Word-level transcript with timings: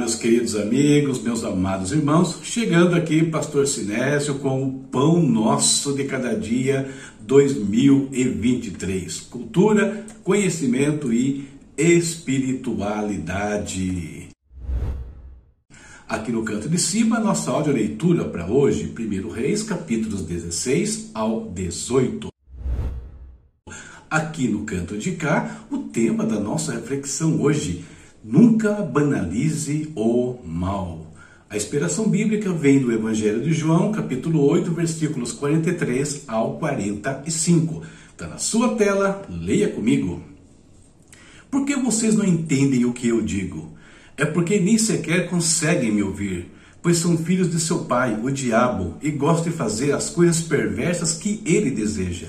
meus 0.00 0.14
queridos 0.14 0.56
amigos, 0.56 1.22
meus 1.22 1.44
amados 1.44 1.92
irmãos, 1.92 2.38
chegando 2.42 2.96
aqui, 2.96 3.22
Pastor 3.22 3.66
Sinésio, 3.66 4.36
com 4.36 4.64
o 4.64 4.72
Pão 4.84 5.22
Nosso 5.22 5.92
de 5.92 6.04
Cada 6.04 6.34
Dia 6.34 6.90
2023. 7.20 9.20
Cultura, 9.20 10.06
conhecimento 10.24 11.12
e 11.12 11.46
espiritualidade. 11.76 14.30
Aqui 16.08 16.32
no 16.32 16.44
canto 16.44 16.66
de 16.66 16.78
cima, 16.78 17.20
nossa 17.20 17.50
áudio 17.50 17.74
leitura 17.74 18.24
para 18.24 18.46
hoje, 18.46 18.90
1 18.98 19.28
Reis, 19.28 19.62
capítulos 19.62 20.22
16 20.22 21.10
ao 21.12 21.42
18. 21.50 22.30
Aqui 24.08 24.48
no 24.48 24.64
canto 24.64 24.96
de 24.96 25.12
cá, 25.12 25.66
o 25.70 25.76
tema 25.76 26.24
da 26.24 26.40
nossa 26.40 26.72
reflexão 26.72 27.42
hoje 27.42 27.84
Nunca 28.22 28.74
banalize 28.82 29.90
o 29.96 30.36
mal. 30.44 31.10
A 31.48 31.56
inspiração 31.56 32.06
bíblica 32.06 32.52
vem 32.52 32.78
do 32.78 32.92
Evangelho 32.92 33.42
de 33.42 33.50
João, 33.50 33.90
capítulo 33.92 34.46
8, 34.46 34.70
versículos 34.72 35.32
43 35.32 36.24
ao 36.28 36.58
45. 36.58 37.82
Está 38.12 38.26
na 38.26 38.36
sua 38.36 38.76
tela, 38.76 39.26
leia 39.30 39.70
comigo. 39.70 40.22
Por 41.50 41.64
que 41.64 41.74
vocês 41.76 42.14
não 42.14 42.26
entendem 42.26 42.84
o 42.84 42.92
que 42.92 43.08
eu 43.08 43.22
digo? 43.22 43.72
É 44.18 44.26
porque 44.26 44.60
nem 44.60 44.76
sequer 44.76 45.30
conseguem 45.30 45.90
me 45.90 46.02
ouvir, 46.02 46.52
pois 46.82 46.98
são 46.98 47.16
filhos 47.16 47.50
de 47.50 47.58
seu 47.58 47.86
pai, 47.86 48.20
o 48.22 48.30
diabo, 48.30 48.98
e 49.00 49.10
gostam 49.10 49.50
de 49.50 49.56
fazer 49.56 49.92
as 49.92 50.10
coisas 50.10 50.42
perversas 50.42 51.14
que 51.14 51.40
ele 51.46 51.70
deseja. 51.70 52.28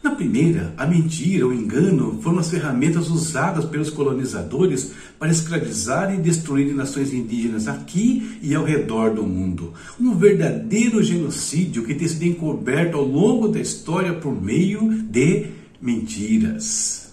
Na 0.04 0.10
primeira, 0.10 0.74
a 0.76 0.86
mentira, 0.86 1.46
o 1.46 1.54
engano 1.54 2.20
foram 2.20 2.38
as 2.38 2.50
ferramentas 2.50 3.08
usadas 3.08 3.64
pelos 3.64 3.88
colonizadores 3.88 4.92
para 5.18 5.32
escravizar 5.32 6.12
e 6.12 6.18
destruir 6.18 6.74
nações 6.74 7.14
indígenas 7.14 7.66
aqui 7.66 8.38
e 8.42 8.54
ao 8.54 8.66
redor 8.66 9.14
do 9.14 9.22
mundo. 9.22 9.72
Um 9.98 10.14
verdadeiro 10.14 11.02
genocídio 11.02 11.84
que 11.84 11.94
tem 11.94 12.06
sido 12.06 12.26
encoberto 12.26 12.98
ao 12.98 13.02
longo 13.02 13.48
da 13.48 13.58
história 13.58 14.12
por 14.12 14.38
meio 14.38 14.92
de 15.04 15.46
mentiras. 15.80 17.04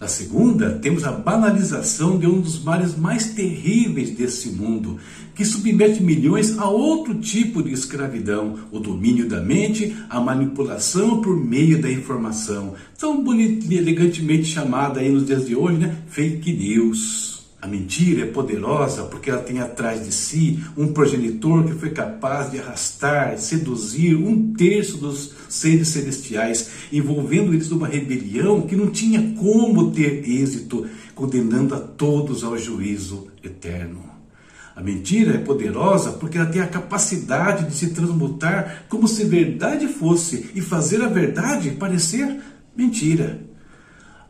Na 0.00 0.08
segunda, 0.08 0.80
temos 0.80 1.04
a 1.04 1.12
banalização 1.12 2.18
de 2.18 2.26
um 2.26 2.40
dos 2.40 2.60
males 2.60 2.96
mais 2.96 3.26
terríveis 3.34 4.10
desse 4.10 4.48
mundo, 4.48 4.98
que 5.34 5.44
submete 5.44 6.02
milhões 6.02 6.58
a 6.58 6.68
outro 6.68 7.14
tipo 7.14 7.62
de 7.62 7.72
escravidão, 7.72 8.58
o 8.70 8.78
domínio 8.78 9.28
da 9.28 9.40
mente, 9.40 9.96
a 10.08 10.20
manipulação 10.20 11.20
por 11.20 11.36
meio 11.36 11.80
da 11.80 11.90
informação, 11.90 12.74
tão 12.98 13.22
bonita 13.22 13.66
e 13.68 13.76
elegantemente 13.76 14.44
chamada 14.44 15.00
aí 15.00 15.10
nos 15.10 15.26
dias 15.26 15.46
de 15.46 15.56
hoje, 15.56 15.78
né? 15.78 15.96
Fake 16.08 16.52
news. 16.52 17.32
A 17.62 17.68
mentira 17.68 18.22
é 18.22 18.26
poderosa 18.26 19.04
porque 19.04 19.30
ela 19.30 19.40
tem 19.40 19.60
atrás 19.60 20.04
de 20.04 20.12
si 20.12 20.58
um 20.76 20.92
progenitor 20.92 21.64
que 21.64 21.74
foi 21.74 21.90
capaz 21.90 22.50
de 22.50 22.58
arrastar, 22.58 23.38
seduzir 23.38 24.16
um 24.16 24.52
terço 24.52 24.98
dos 24.98 25.32
seres 25.48 25.86
celestiais, 25.86 26.70
envolvendo 26.92 27.54
eles 27.54 27.70
numa 27.70 27.86
rebelião 27.86 28.62
que 28.62 28.74
não 28.74 28.90
tinha 28.90 29.34
como 29.38 29.92
ter 29.92 30.28
êxito, 30.28 30.86
condenando 31.14 31.76
a 31.76 31.78
todos 31.78 32.42
ao 32.42 32.58
juízo 32.58 33.28
eterno. 33.44 34.11
A 34.74 34.80
mentira 34.80 35.34
é 35.34 35.38
poderosa 35.38 36.12
porque 36.12 36.38
ela 36.38 36.46
tem 36.46 36.62
a 36.62 36.66
capacidade 36.66 37.66
de 37.66 37.74
se 37.74 37.90
transmutar 37.90 38.84
como 38.88 39.06
se 39.06 39.24
verdade 39.24 39.86
fosse 39.86 40.50
e 40.54 40.60
fazer 40.60 41.02
a 41.02 41.08
verdade 41.08 41.72
parecer 41.72 42.40
mentira. 42.76 43.40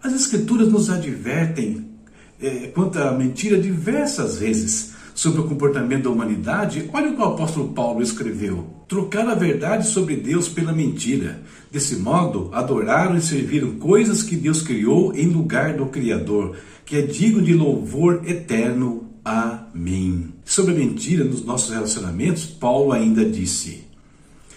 As 0.03 0.13
Escrituras 0.13 0.69
nos 0.69 0.91
advertem 0.91 1.93
é, 2.41 2.67
quanto 2.75 2.99
à 2.99 3.13
mentira 3.13 3.57
diversas 3.57 4.39
vezes 4.39 4.93
sobre 5.15 5.41
o 5.41 5.45
comportamento 5.45 6.05
da 6.05 6.11
humanidade, 6.11 6.91
olha 6.93 7.11
o 7.11 7.15
que 7.15 7.21
o 7.21 7.25
apóstolo 7.25 7.73
Paulo 7.73 8.03
escreveu: 8.03 8.67
trocar 8.89 9.29
a 9.29 9.35
verdade 9.35 9.87
sobre 9.87 10.17
Deus 10.17 10.49
pela 10.49 10.73
mentira. 10.73 11.43
Desse 11.71 11.97
modo, 11.97 12.51
adoraram 12.53 13.17
e 13.17 13.23
serviram 13.23 13.77
coisas 13.77 14.23
que 14.23 14.37
Deus 14.37 14.61
criou 14.63 15.15
em 15.15 15.29
lugar 15.29 15.75
do 15.75 15.87
Criador, 15.87 16.57
que 16.85 16.97
é 16.97 17.03
digno 17.03 17.41
de 17.41 17.55
louvor 17.55 18.23
eterno. 18.27 19.12
Amém. 19.25 20.31
Sobre 20.45 20.73
a 20.73 20.77
mentira 20.77 21.25
nos 21.25 21.45
nossos 21.45 21.71
relacionamentos, 21.71 22.45
Paulo 22.45 22.93
ainda 22.93 23.25
disse: 23.25 23.85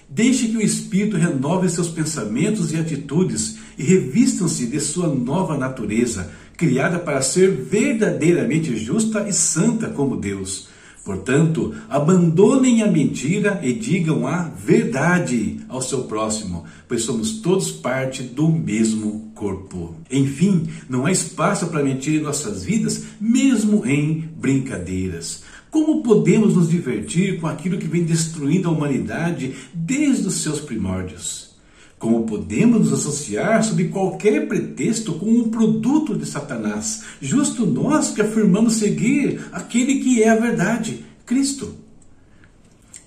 Deixe 0.10 0.48
que 0.48 0.58
o 0.58 0.62
Espírito 0.62 1.18
renove 1.18 1.70
seus 1.70 1.90
pensamentos 1.90 2.72
e 2.74 2.78
atitudes 2.78 3.58
e 3.78 3.84
revistam-se 3.84 4.66
de 4.68 4.80
sua 4.80 5.08
nova 5.08 5.58
natureza 5.58 6.32
criada 6.58 6.98
para 7.00 7.22
ser 7.22 7.52
verdadeiramente 7.52 8.76
justa 8.78 9.28
e 9.28 9.34
santa 9.34 9.90
como 9.90 10.18
Deus. 10.18 10.70
Portanto, 11.06 11.72
abandonem 11.88 12.82
a 12.82 12.88
mentira 12.88 13.60
e 13.62 13.72
digam 13.74 14.26
a 14.26 14.50
verdade 14.50 15.60
ao 15.70 15.80
seu 15.80 16.06
próximo, 16.06 16.66
pois 16.88 17.04
somos 17.04 17.42
todos 17.42 17.70
parte 17.70 18.24
do 18.24 18.50
mesmo 18.50 19.32
corpo. 19.36 19.94
Enfim, 20.10 20.68
não 20.90 21.06
há 21.06 21.12
espaço 21.12 21.68
para 21.68 21.84
mentir 21.84 22.16
em 22.16 22.24
nossas 22.24 22.64
vidas, 22.66 23.04
mesmo 23.22 23.86
em 23.86 24.28
brincadeiras. 24.36 25.44
Como 25.70 26.02
podemos 26.02 26.56
nos 26.56 26.70
divertir 26.70 27.40
com 27.40 27.46
aquilo 27.46 27.78
que 27.78 27.88
vem 27.88 28.04
destruindo 28.04 28.68
a 28.68 28.72
humanidade 28.72 29.54
desde 29.76 30.28
os 30.28 30.42
seus 30.42 30.60
primórdios? 30.60 31.55
Como 31.98 32.26
podemos 32.26 32.90
nos 32.90 32.94
associar 32.94 33.64
sob 33.64 33.88
qualquer 33.88 34.48
pretexto 34.48 35.14
com 35.14 35.28
um 35.28 35.50
produto 35.50 36.18
de 36.18 36.26
Satanás, 36.26 37.04
justo 37.22 37.66
nós 37.66 38.12
que 38.12 38.22
afirmamos 38.22 38.76
seguir 38.76 39.42
aquele 39.52 40.00
que 40.00 40.22
é 40.22 40.30
a 40.30 40.36
verdade, 40.36 41.06
Cristo? 41.26 41.86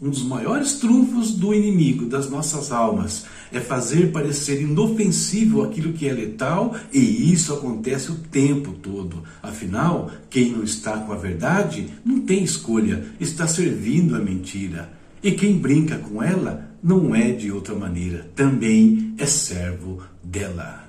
Um 0.01 0.11
dos 0.11 0.23
maiores 0.23 0.75
trunfos 0.75 1.33
do 1.33 1.53
inimigo 1.53 2.07
das 2.07 2.31
nossas 2.31 2.71
almas 2.71 3.27
é 3.53 3.59
fazer 3.59 4.13
parecer 4.13 4.63
inofensivo 4.63 5.63
aquilo 5.63 5.93
que 5.93 6.09
é 6.09 6.13
letal, 6.13 6.75
e 6.93 7.33
isso 7.33 7.53
acontece 7.53 8.13
o 8.13 8.15
tempo 8.15 8.73
todo. 8.75 9.25
Afinal, 9.43 10.09
quem 10.31 10.53
não 10.53 10.63
está 10.63 10.99
com 10.99 11.13
a 11.13 11.17
verdade 11.17 11.89
não 12.05 12.21
tem 12.21 12.45
escolha, 12.45 13.07
está 13.19 13.49
servindo 13.49 14.15
a 14.15 14.21
mentira. 14.21 14.89
E 15.21 15.33
quem 15.33 15.59
brinca 15.59 15.99
com 15.99 16.23
ela 16.23 16.68
não 16.83 17.15
é 17.15 17.33
de 17.33 17.51
outra 17.51 17.75
maneira, 17.75 18.31
também 18.35 19.15
é 19.19 19.27
servo 19.27 20.03
dela. 20.23 20.89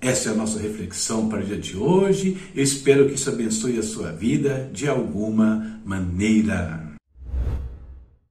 Essa 0.00 0.28
é 0.28 0.32
a 0.32 0.36
nossa 0.36 0.60
reflexão 0.60 1.28
para 1.28 1.40
o 1.40 1.44
dia 1.44 1.58
de 1.58 1.76
hoje. 1.76 2.36
Eu 2.54 2.62
espero 2.62 3.08
que 3.08 3.14
isso 3.14 3.28
abençoe 3.28 3.78
a 3.78 3.82
sua 3.82 4.12
vida 4.12 4.70
de 4.72 4.88
alguma 4.88 5.80
maneira. 5.84 6.92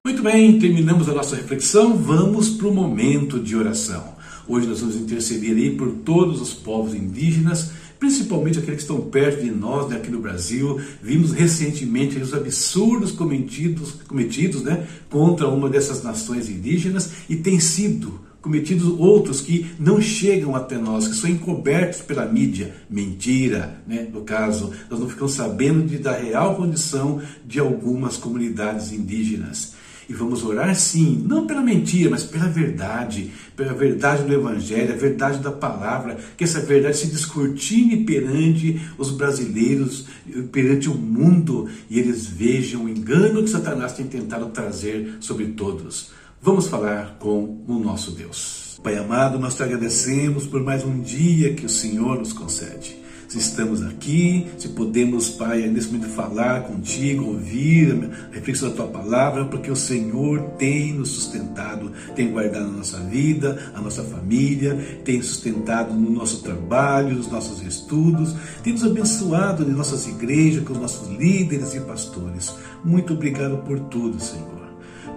Muito 0.04 0.22
bem, 0.22 0.58
terminamos 0.58 1.08
a 1.08 1.12
nossa 1.12 1.36
reflexão. 1.36 1.94
Vamos 1.96 2.48
para 2.48 2.68
o 2.68 2.74
momento 2.74 3.38
de 3.38 3.54
oração. 3.54 4.16
Hoje 4.48 4.66
nós 4.66 4.80
vamos 4.80 4.96
interceder 4.96 5.54
aí 5.54 5.76
por 5.76 5.90
todos 5.90 6.40
os 6.40 6.54
povos 6.54 6.94
indígenas, 6.94 7.72
principalmente 7.98 8.58
aqueles 8.58 8.76
que 8.76 8.82
estão 8.82 9.00
perto 9.00 9.42
de 9.42 9.50
nós, 9.50 9.88
né, 9.88 9.96
aqui 9.96 10.10
no 10.10 10.20
Brasil. 10.20 10.80
Vimos 11.02 11.32
recentemente 11.32 12.18
os 12.18 12.32
absurdos 12.32 13.12
cometidos, 13.12 13.92
cometidos 14.06 14.62
né, 14.62 14.86
contra 15.10 15.48
uma 15.48 15.68
dessas 15.68 16.02
nações 16.02 16.48
indígenas 16.48 17.10
e 17.28 17.36
tem 17.36 17.58
sido 17.60 18.28
cometidos 18.40 18.88
outros 18.98 19.40
que 19.40 19.70
não 19.78 20.00
chegam 20.00 20.54
até 20.54 20.78
nós, 20.78 21.08
que 21.08 21.14
são 21.14 21.28
encobertos 21.28 22.00
pela 22.00 22.24
mídia. 22.24 22.74
Mentira, 22.88 23.82
né? 23.86 24.08
no 24.12 24.22
caso, 24.22 24.72
nós 24.88 25.00
não 25.00 25.08
ficamos 25.08 25.32
sabendo 25.32 25.86
de, 25.86 25.98
da 25.98 26.16
real 26.16 26.54
condição 26.54 27.20
de 27.44 27.58
algumas 27.58 28.16
comunidades 28.16 28.92
indígenas. 28.92 29.74
E 30.08 30.14
vamos 30.14 30.42
orar 30.42 30.74
sim, 30.74 31.22
não 31.26 31.46
pela 31.46 31.60
mentira, 31.60 32.08
mas 32.08 32.24
pela 32.24 32.46
verdade, 32.46 33.30
pela 33.54 33.74
verdade 33.74 34.22
do 34.22 34.32
Evangelho, 34.32 34.94
a 34.94 34.96
verdade 34.96 35.38
da 35.40 35.52
palavra, 35.52 36.16
que 36.34 36.44
essa 36.44 36.60
verdade 36.60 36.96
se 36.96 37.08
descortine 37.08 38.04
perante 38.04 38.80
os 38.96 39.10
brasileiros, 39.10 40.06
perante 40.50 40.88
o 40.88 40.94
mundo, 40.94 41.68
e 41.90 41.98
eles 41.98 42.26
vejam 42.26 42.84
o 42.84 42.88
engano 42.88 43.42
que 43.42 43.50
Satanás 43.50 43.92
tem 43.92 44.06
tentado 44.06 44.46
trazer 44.46 45.18
sobre 45.20 45.48
todos. 45.48 46.10
Vamos 46.40 46.68
falar 46.68 47.16
com 47.18 47.64
o 47.66 47.78
nosso 47.78 48.12
Deus. 48.12 48.78
Pai 48.82 48.96
amado, 48.96 49.38
nós 49.38 49.56
te 49.56 49.62
agradecemos 49.62 50.46
por 50.46 50.62
mais 50.62 50.84
um 50.84 51.00
dia 51.00 51.52
que 51.52 51.66
o 51.66 51.68
Senhor 51.68 52.18
nos 52.18 52.32
concede. 52.32 53.07
Se 53.28 53.36
estamos 53.36 53.82
aqui, 53.82 54.46
se 54.56 54.68
podemos, 54.68 55.28
Pai, 55.28 55.66
nesse 55.68 55.88
momento 55.88 56.08
falar 56.08 56.62
contigo, 56.62 57.26
ouvir 57.26 58.10
a 58.32 58.34
reflexão 58.34 58.70
da 58.70 58.76
tua 58.76 58.86
palavra, 58.86 59.44
porque 59.44 59.70
o 59.70 59.76
Senhor 59.76 60.40
tem 60.56 60.94
nos 60.94 61.10
sustentado, 61.10 61.92
tem 62.16 62.30
guardado 62.30 62.64
a 62.64 62.72
nossa 62.72 62.98
vida, 63.00 63.70
a 63.74 63.82
nossa 63.82 64.02
família, 64.02 64.74
tem 65.04 65.20
sustentado 65.20 65.92
no 65.92 66.10
nosso 66.10 66.42
trabalho, 66.42 67.16
nos 67.16 67.30
nossos 67.30 67.62
estudos, 67.62 68.34
tem 68.62 68.72
nos 68.72 68.82
abençoado 68.82 69.62
em 69.62 69.74
nossas 69.74 70.06
igrejas, 70.06 70.64
com 70.64 70.72
os 70.72 70.80
nossos 70.80 71.08
líderes 71.10 71.74
e 71.74 71.80
pastores. 71.80 72.54
Muito 72.82 73.12
obrigado 73.12 73.58
por 73.58 73.78
tudo, 73.78 74.18
Senhor. 74.18 74.57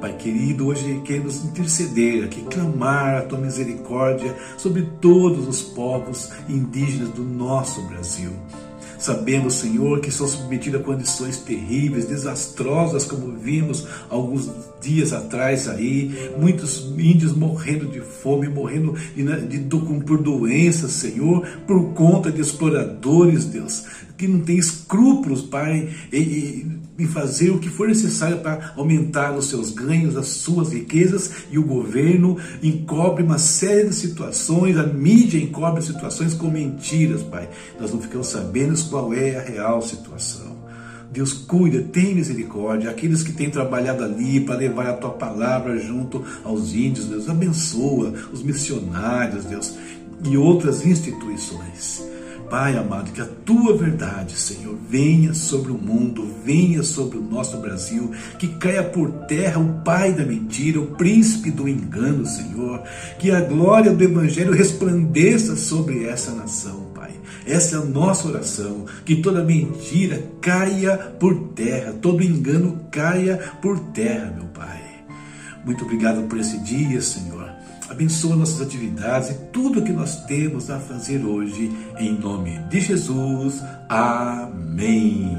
Pai 0.01 0.13
querido, 0.13 0.65
hoje 0.65 0.99
queremos 1.05 1.45
interceder 1.45 2.23
aqui, 2.23 2.41
clamar 2.45 3.17
a 3.17 3.21
tua 3.21 3.37
misericórdia 3.37 4.35
sobre 4.57 4.81
todos 4.99 5.47
os 5.47 5.61
povos 5.61 6.31
indígenas 6.49 7.09
do 7.09 7.23
nosso 7.23 7.83
Brasil. 7.83 8.31
Sabemos, 8.97 9.55
Senhor, 9.55 9.99
que 9.99 10.11
são 10.11 10.27
submetidos 10.27 10.81
a 10.81 10.83
condições 10.83 11.37
terríveis, 11.37 12.05
desastrosas, 12.05 13.05
como 13.05 13.35
vimos 13.37 13.87
alguns 14.09 14.49
dias 14.81 15.13
atrás 15.13 15.69
aí, 15.69 16.31
muitos 16.35 16.91
índios 16.97 17.35
morrendo 17.35 17.85
de 17.85 17.99
fome, 17.99 18.49
morrendo 18.49 18.95
de, 19.15 19.23
de, 19.23 19.57
de, 19.59 19.75
por 20.03 20.21
doenças, 20.21 20.93
Senhor, 20.93 21.47
por 21.67 21.93
conta 21.93 22.31
de 22.31 22.41
exploradores, 22.41 23.45
Deus, 23.45 23.85
que 24.17 24.27
não 24.27 24.39
tem 24.39 24.57
escrúpulos, 24.57 25.43
Pai, 25.43 25.89
em, 26.11 26.79
em 26.97 27.07
fazer 27.07 27.49
o 27.49 27.59
que 27.59 27.69
for 27.69 27.87
necessário 27.87 28.39
para 28.39 28.73
aumentar 28.75 29.35
os 29.35 29.49
seus 29.49 29.71
ganhos, 29.71 30.15
as 30.15 30.27
suas 30.27 30.71
riquezas, 30.71 31.31
e 31.49 31.57
o 31.57 31.63
governo 31.63 32.37
encobre 32.61 33.23
uma 33.23 33.37
série 33.37 33.89
de 33.89 33.95
situações, 33.95 34.77
a 34.77 34.83
mídia 34.83 35.39
encobre 35.39 35.81
situações 35.81 36.33
com 36.33 36.49
mentiras, 36.49 37.23
Pai. 37.23 37.49
Nós 37.79 37.91
não 37.91 38.01
ficamos 38.01 38.27
sabendo 38.27 38.71
qual 38.89 39.13
é 39.13 39.37
a 39.37 39.41
real 39.41 39.81
situação. 39.81 40.61
Deus 41.11 41.33
cuida, 41.33 41.81
tem 41.81 42.15
misericórdia. 42.15 42.89
Aqueles 42.89 43.21
que 43.21 43.33
têm 43.33 43.49
trabalhado 43.49 44.03
ali 44.03 44.39
para 44.39 44.55
levar 44.55 44.87
a 44.87 44.93
tua 44.93 45.09
palavra 45.09 45.77
junto 45.77 46.23
aos 46.43 46.73
índios, 46.73 47.07
Deus 47.07 47.27
abençoa 47.27 48.13
os 48.31 48.41
missionários, 48.41 49.43
Deus, 49.43 49.73
e 50.23 50.37
outras 50.37 50.85
instituições. 50.85 52.01
Pai 52.51 52.75
amado, 52.75 53.13
que 53.13 53.21
a 53.21 53.25
tua 53.25 53.77
verdade, 53.77 54.37
Senhor, 54.37 54.75
venha 54.89 55.33
sobre 55.33 55.71
o 55.71 55.77
mundo, 55.77 56.35
venha 56.43 56.83
sobre 56.83 57.17
o 57.17 57.21
nosso 57.21 57.55
Brasil, 57.59 58.11
que 58.37 58.45
caia 58.45 58.83
por 58.83 59.09
terra 59.25 59.57
o 59.57 59.81
pai 59.85 60.11
da 60.11 60.25
mentira, 60.25 60.81
o 60.81 60.87
príncipe 60.87 61.49
do 61.49 61.65
engano, 61.65 62.25
Senhor, 62.25 62.83
que 63.17 63.31
a 63.31 63.39
glória 63.39 63.93
do 63.93 64.03
Evangelho 64.03 64.51
resplandeça 64.51 65.55
sobre 65.55 66.03
essa 66.03 66.31
nação, 66.33 66.91
Pai. 66.93 67.11
Essa 67.47 67.77
é 67.77 67.79
a 67.79 67.85
nossa 67.85 68.27
oração, 68.27 68.85
que 69.05 69.15
toda 69.15 69.45
mentira 69.45 70.21
caia 70.41 70.97
por 70.97 71.53
terra, 71.55 71.93
todo 72.01 72.21
engano 72.21 72.81
caia 72.91 73.37
por 73.61 73.79
terra, 73.79 74.29
meu 74.35 74.47
Pai. 74.47 74.81
Muito 75.63 75.85
obrigado 75.85 76.27
por 76.27 76.37
esse 76.37 76.57
dia, 76.59 77.01
Senhor. 77.01 77.60
Abençoa 77.91 78.37
nossas 78.37 78.61
atividades 78.61 79.31
e 79.31 79.33
tudo 79.51 79.81
que 79.81 79.91
nós 79.91 80.23
temos 80.23 80.69
a 80.69 80.79
fazer 80.79 81.25
hoje, 81.25 81.69
em 81.99 82.17
nome 82.17 82.57
de 82.69 82.79
Jesus. 82.79 83.61
Amém. 83.89 85.37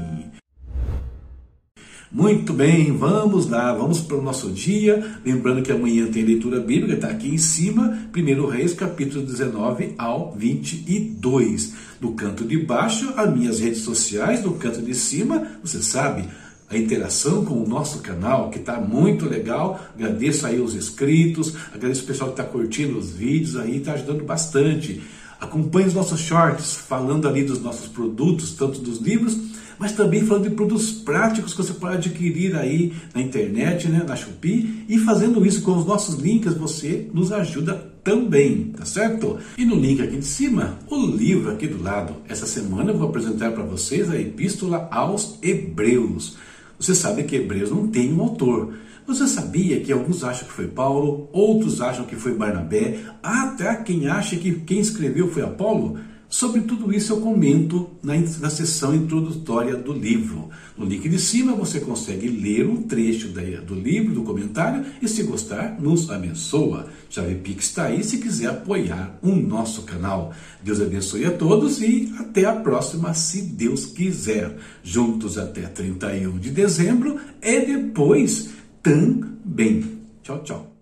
Muito 2.11 2.53
bem, 2.53 2.95
vamos 2.95 3.49
lá, 3.49 3.73
vamos 3.73 4.01
para 4.01 4.17
o 4.17 4.21
nosso 4.21 4.51
dia. 4.51 5.03
Lembrando 5.25 5.63
que 5.63 5.71
amanhã 5.71 6.05
tem 6.11 6.23
leitura 6.23 6.59
bíblica, 6.59 6.93
está 6.93 7.07
aqui 7.07 7.27
em 7.27 7.39
cima, 7.39 7.97
1 8.15 8.45
Reis, 8.45 8.75
capítulo 8.75 9.25
19 9.25 9.95
ao 9.97 10.31
22. 10.33 11.73
No 11.99 12.13
canto 12.13 12.45
de 12.45 12.59
baixo, 12.59 13.11
as 13.17 13.33
minhas 13.33 13.59
redes 13.59 13.79
sociais, 13.79 14.43
no 14.43 14.53
canto 14.53 14.79
de 14.79 14.93
cima, 14.93 15.47
você 15.63 15.81
sabe, 15.81 16.25
a 16.69 16.77
interação 16.77 17.45
com 17.45 17.55
o 17.55 17.67
nosso 17.67 17.99
canal, 17.99 18.49
que 18.49 18.59
está 18.59 18.79
muito 18.79 19.25
legal. 19.25 19.79
Agradeço 19.95 20.45
aí 20.45 20.59
os 20.59 20.75
inscritos, 20.75 21.53
agradeço 21.73 22.03
o 22.03 22.07
pessoal 22.07 22.31
que 22.31 22.41
está 22.41 22.51
curtindo 22.51 22.97
os 22.97 23.11
vídeos 23.11 23.55
aí, 23.55 23.77
está 23.77 23.93
ajudando 23.93 24.23
bastante. 24.23 25.01
Acompanhe 25.39 25.87
os 25.87 25.93
nossos 25.93 26.21
shorts, 26.21 26.73
falando 26.73 27.27
ali 27.27 27.43
dos 27.43 27.61
nossos 27.61 27.87
produtos, 27.87 28.53
tanto 28.53 28.79
dos 28.79 28.99
livros, 28.99 29.37
mas 29.77 29.91
também 29.91 30.25
falando 30.25 30.49
de 30.49 30.55
produtos 30.55 30.91
práticos 30.91 31.53
que 31.53 31.61
você 31.61 31.73
pode 31.73 31.95
adquirir 31.95 32.55
aí 32.55 32.93
na 33.13 33.21
internet, 33.21 33.89
né, 33.89 34.03
na 34.07 34.15
Shopee, 34.15 34.85
e 34.87 34.97
fazendo 34.99 35.45
isso 35.45 35.61
com 35.61 35.75
os 35.77 35.85
nossos 35.85 36.15
links, 36.15 36.53
você 36.53 37.09
nos 37.13 37.31
ajuda 37.31 37.91
também, 38.03 38.73
tá 38.77 38.85
certo? 38.85 39.37
E 39.57 39.65
no 39.65 39.75
link 39.75 40.01
aqui 40.01 40.17
de 40.17 40.25
cima, 40.25 40.77
o 40.89 41.05
livro 41.05 41.51
aqui 41.51 41.67
do 41.67 41.81
lado. 41.81 42.15
Essa 42.27 42.45
semana 42.45 42.91
eu 42.91 42.97
vou 42.97 43.09
apresentar 43.09 43.51
para 43.51 43.63
vocês 43.63 44.09
a 44.09 44.19
Epístola 44.19 44.87
aos 44.91 45.37
Hebreus. 45.41 46.37
Você 46.83 46.93
sabe 46.93 47.23
que 47.23 47.37
Hebreus 47.37 47.71
não 47.71 47.87
tem 47.87 48.11
um 48.11 48.19
autor. 48.19 48.73
Você 49.07 49.25
sabia 49.25 49.79
que 49.79 49.93
alguns 49.93 50.21
acham 50.21 50.45
que 50.45 50.53
foi 50.53 50.67
Paulo, 50.67 51.29
outros 51.31 51.79
acham 51.79 52.03
que 52.03 52.17
foi 52.17 52.35
Barnabé, 52.35 52.99
até 53.23 53.73
quem 53.75 54.07
acha 54.07 54.35
que 54.35 54.51
quem 54.51 54.81
escreveu 54.81 55.29
foi 55.29 55.43
Apolo? 55.43 55.97
Sobre 56.33 56.61
tudo 56.61 56.91
isso 56.91 57.13
eu 57.13 57.21
comento 57.21 57.91
na, 58.01 58.15
na 58.15 58.49
sessão 58.49 58.95
introdutória 58.95 59.75
do 59.75 59.93
livro. 59.93 60.49
No 60.75 60.83
link 60.83 61.07
de 61.07 61.19
cima 61.19 61.53
você 61.53 61.79
consegue 61.79 62.27
ler 62.27 62.67
um 62.67 62.81
trecho 62.81 63.27
do 63.27 63.75
livro, 63.75 64.15
do 64.15 64.23
comentário, 64.23 64.83
e 64.99 65.07
se 65.07 65.21
gostar, 65.21 65.79
nos 65.79 66.09
abençoa. 66.09 66.87
Chave 67.07 67.35
Pix 67.35 67.65
está 67.65 67.83
aí 67.83 68.03
se 68.03 68.17
quiser 68.17 68.47
apoiar 68.47 69.15
o 69.21 69.35
nosso 69.35 69.83
canal. 69.83 70.33
Deus 70.63 70.81
abençoe 70.81 71.23
a 71.25 71.31
todos 71.31 71.79
e 71.83 72.11
até 72.17 72.45
a 72.45 72.53
próxima, 72.53 73.13
se 73.13 73.43
Deus 73.43 73.85
quiser. 73.85 74.57
Juntos 74.81 75.37
até 75.37 75.61
31 75.61 76.39
de 76.39 76.49
dezembro 76.49 77.19
e 77.43 77.59
depois 77.59 78.49
também. 78.81 79.99
Tchau, 80.23 80.41
tchau. 80.41 80.72